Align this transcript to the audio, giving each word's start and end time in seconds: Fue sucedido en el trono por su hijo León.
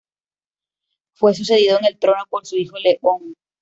Fue 1.13 1.35
sucedido 1.35 1.77
en 1.77 1.85
el 1.85 1.99
trono 1.99 2.23
por 2.27 2.43
su 2.47 2.57
hijo 2.57 2.75
León. 2.83 3.35